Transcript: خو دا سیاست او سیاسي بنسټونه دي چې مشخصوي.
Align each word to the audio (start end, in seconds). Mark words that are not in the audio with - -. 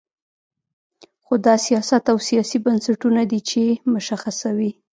خو 1.23 1.33
دا 1.45 1.55
سیاست 1.65 2.03
او 2.11 2.17
سیاسي 2.29 2.57
بنسټونه 2.65 3.21
دي 3.31 3.39
چې 3.49 3.61
مشخصوي. 3.93 4.71